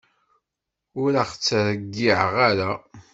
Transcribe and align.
Ur 1.01 1.11
ɣ-tt-ttreyyiɛ 1.27 2.21
ara. 2.47 2.71